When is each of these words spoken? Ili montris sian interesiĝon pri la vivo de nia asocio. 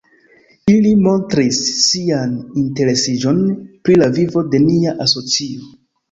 Ili 0.75 0.91
montris 1.07 1.57
sian 1.81 2.31
interesiĝon 2.61 3.43
pri 3.89 3.97
la 4.03 4.07
vivo 4.15 4.43
de 4.55 4.63
nia 4.63 4.95
asocio. 5.07 5.69